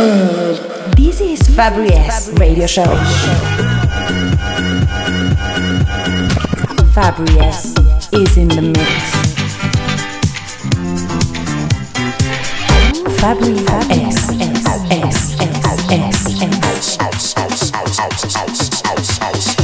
This 0.00 1.20
is 1.20 1.40
Fabri 1.50 1.90
Radio 2.38 2.66
Show. 2.66 2.84
Fabri 6.94 7.28
is 8.14 8.36
in 8.38 8.48
the 8.48 8.62
mix. 8.62 8.80
Fabri 13.20 13.60
S. 13.90 14.30
S. 14.30 15.36
S. 17.36 17.72
S. 18.16 19.18
S. 19.20 19.56
In 19.56 19.59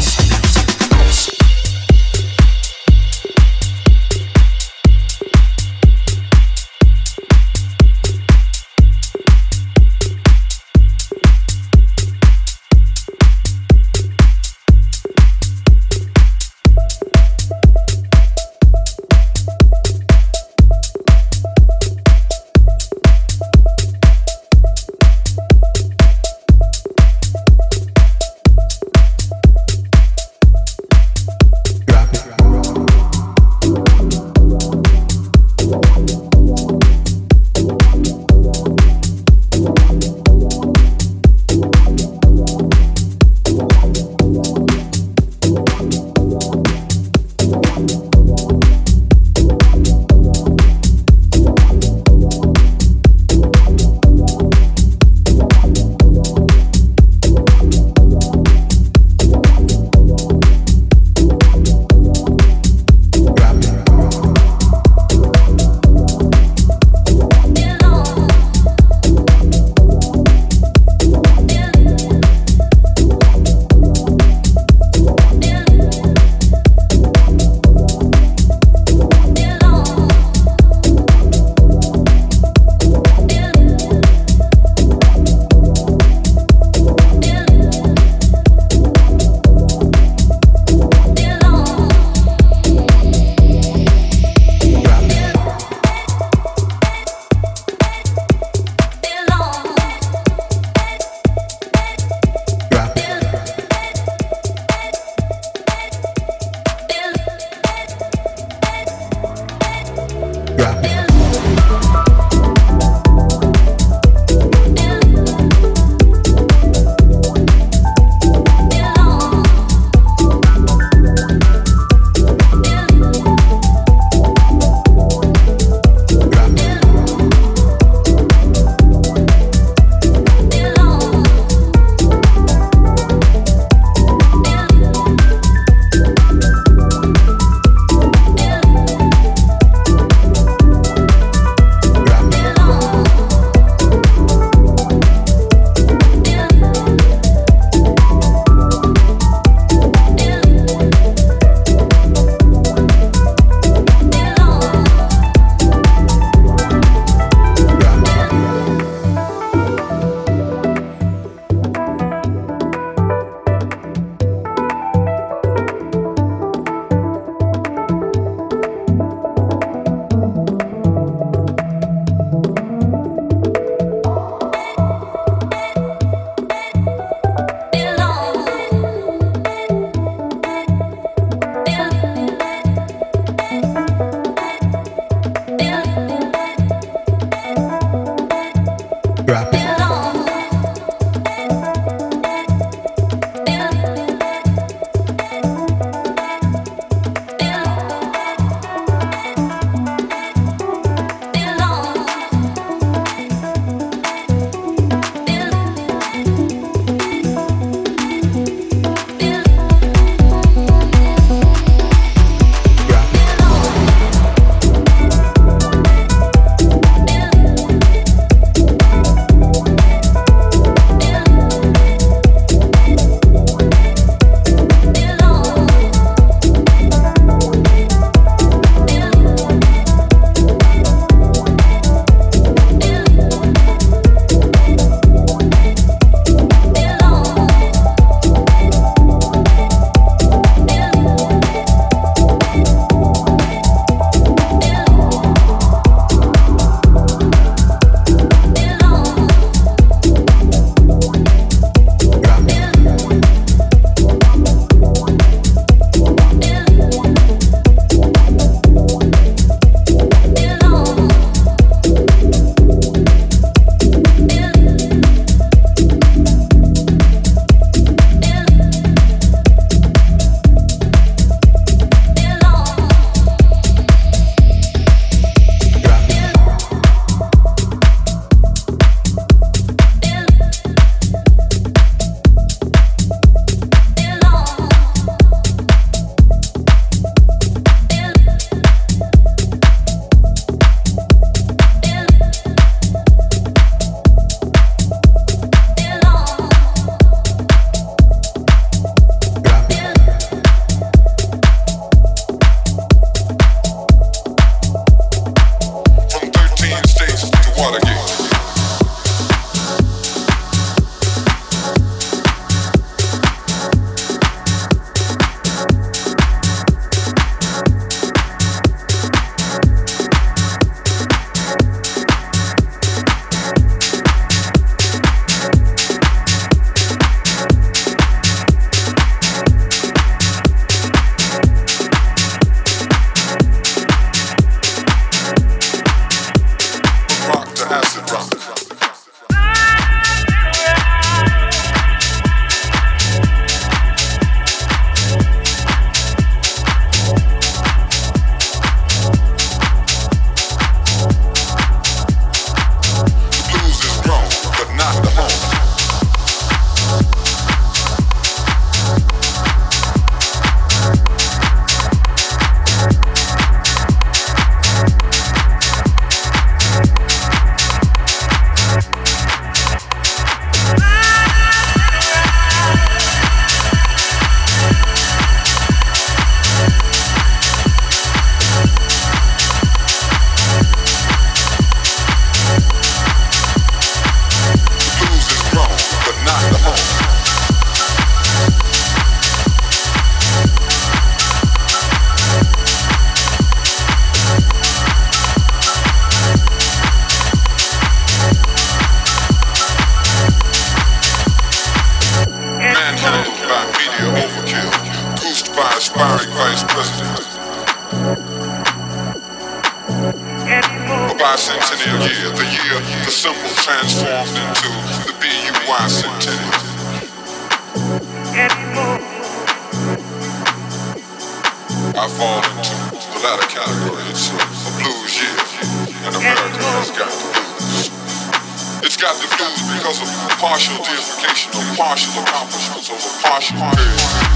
got 429.06 429.22
to 429.22 429.28
do 429.38 429.74
because 429.78 430.02
of 430.02 430.08
partial 430.38 430.82
deification 430.82 431.52
or 431.54 431.76
partial 431.76 432.22
accomplishments 432.22 432.90
over 432.90 433.22
partial 433.22 433.56
period. 433.56 434.35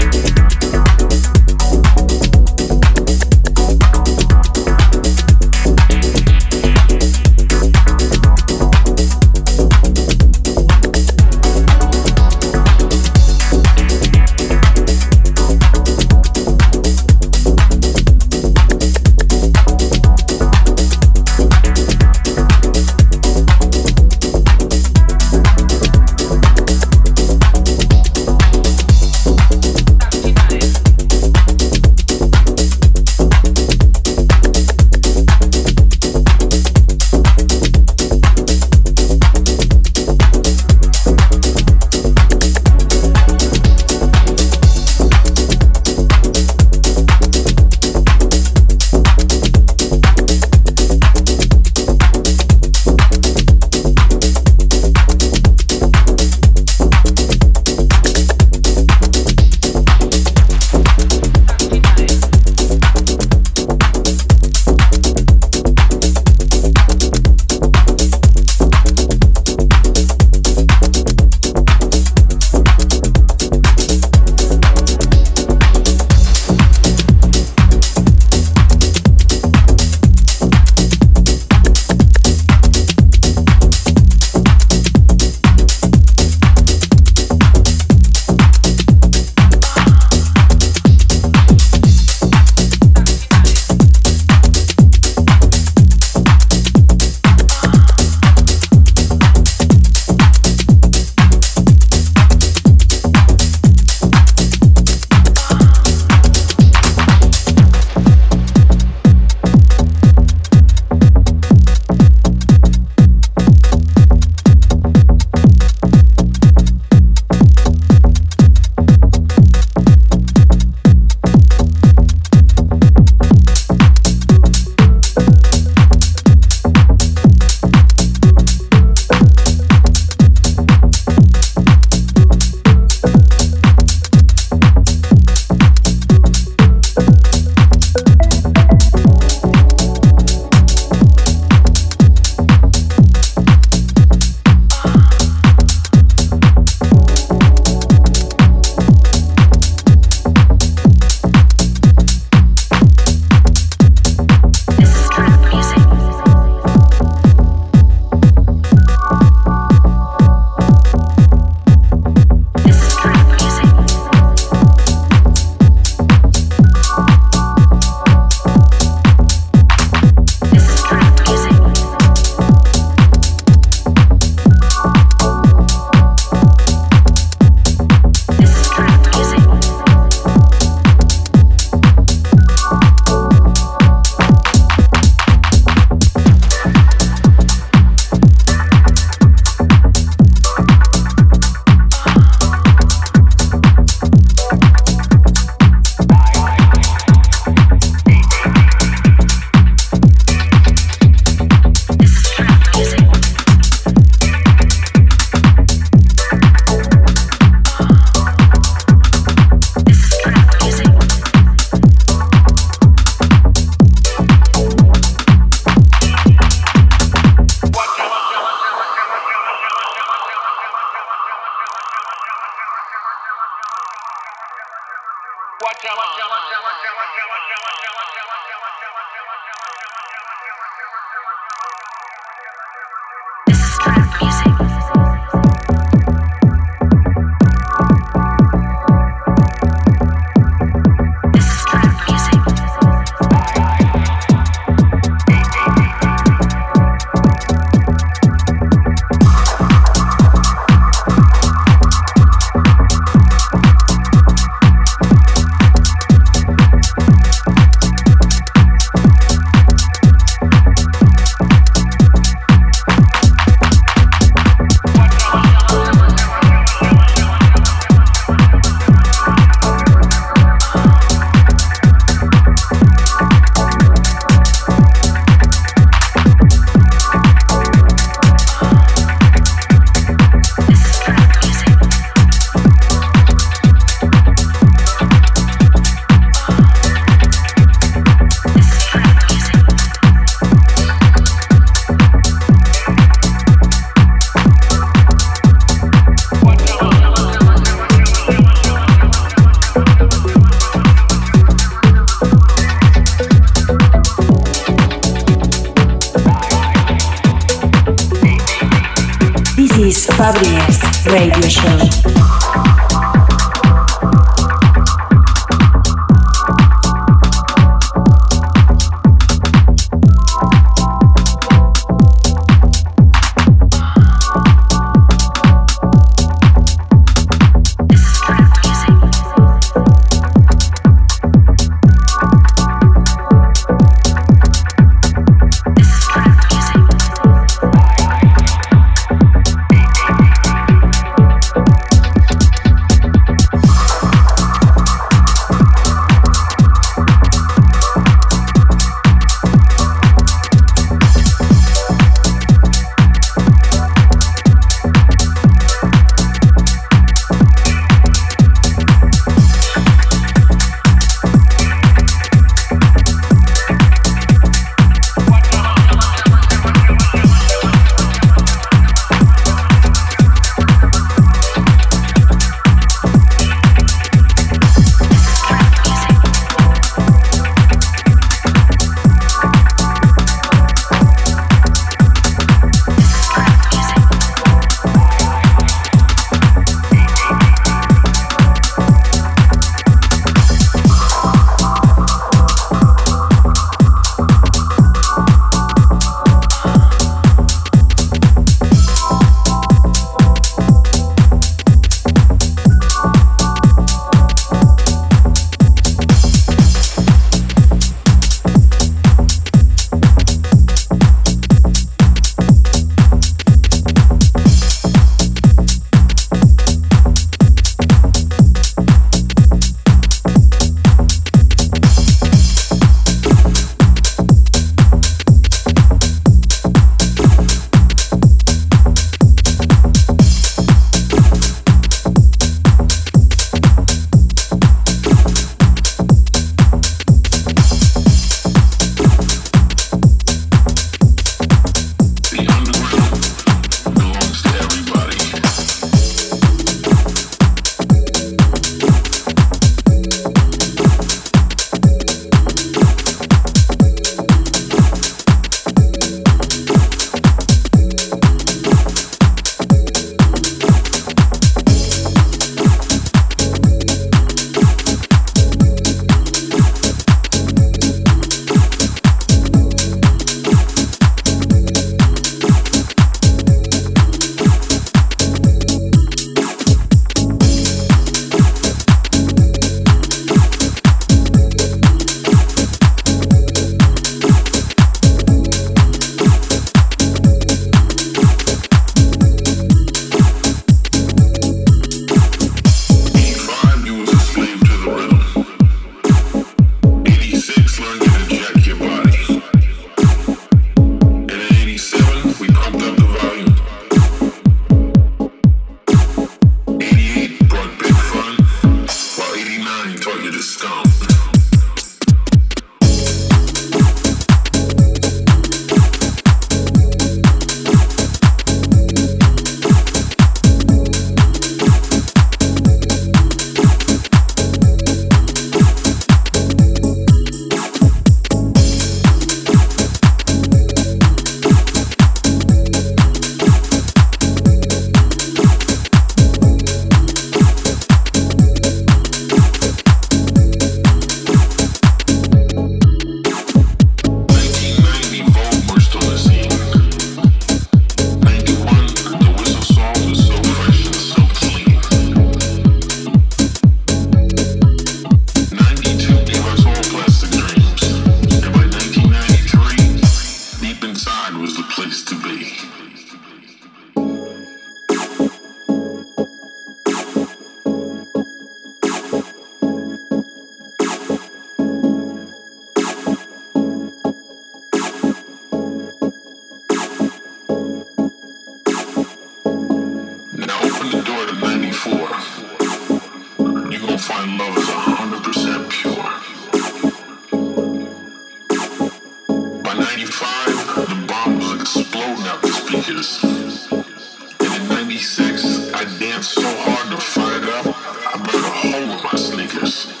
the 596.91 596.97
fire, 596.97 597.41
I 597.41 598.17
burn 598.17 598.43
a 598.43 598.49
hole 598.49 598.73
in 598.75 599.03
my 599.03 599.15
sneakers. 599.15 600.00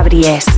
Abries. 0.00 0.49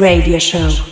Radio 0.00 0.38
Show. 0.38 0.89